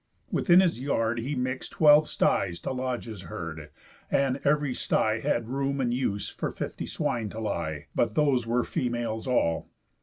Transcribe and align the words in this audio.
Within 0.31 0.61
his 0.61 0.79
yard 0.79 1.19
he 1.19 1.35
mix'd 1.35 1.73
Twelve 1.73 2.07
styes 2.07 2.59
to 2.61 2.71
lodge 2.71 3.05
his 3.05 3.21
herd; 3.21 3.69
and 4.09 4.37
ev'ry 4.43 4.73
stye 4.73 5.19
Had 5.19 5.47
room 5.49 5.79
and 5.79 5.93
use 5.93 6.27
for 6.27 6.51
fifty 6.51 6.87
swine 6.87 7.29
to 7.29 7.39
lie; 7.39 7.85
But 7.93 8.15
those 8.15 8.47
were 8.47 8.63
females 8.63 9.27
all. 9.27 9.69